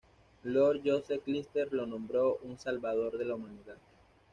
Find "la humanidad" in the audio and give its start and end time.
3.25-3.77